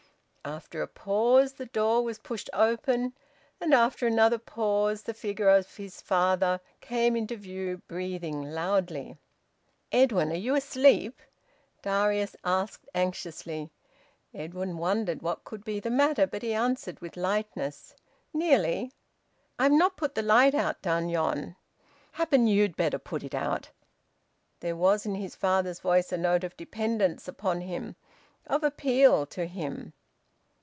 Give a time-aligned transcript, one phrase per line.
[0.43, 3.13] After a pause the door was pushed open;
[3.61, 9.17] and after another pause the figure of his father came into view, breathing loudly.
[9.91, 11.21] "Edwin, are you asleep?"
[11.83, 13.69] Darius asked anxiously.
[14.33, 17.93] Edwin wondered what could be the matter, but he answered with lightness,
[18.33, 18.93] "Nearly."
[19.59, 21.55] "I've not put th' light out down yon!
[22.13, 23.69] Happen you'd better put it out."
[24.59, 27.95] There was in his father's voice a note of dependence upon him,
[28.47, 29.93] of appeal to him.